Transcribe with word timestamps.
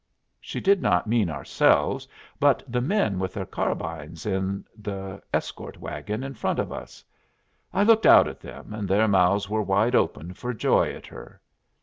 She 0.39 0.59
did 0.59 0.81
not 0.81 1.05
mean 1.05 1.29
ourselves, 1.29 2.07
but 2.39 2.63
the 2.67 2.81
men 2.81 3.19
with 3.19 3.35
their 3.35 3.45
carbines 3.45 4.25
in 4.25 4.65
the 4.75 5.21
escort 5.31 5.79
wagon 5.79 6.23
in 6.23 6.33
front 6.33 6.57
of 6.57 6.71
us. 6.71 7.05
I 7.71 7.83
looked 7.83 8.07
out 8.07 8.27
at 8.27 8.39
them, 8.39 8.73
and 8.73 8.87
their 8.87 9.07
mouths 9.07 9.47
were 9.47 9.61
wide 9.61 9.93
open 9.93 10.33
for 10.33 10.55
joy 10.55 10.91
at 10.91 11.05
her. 11.05 11.39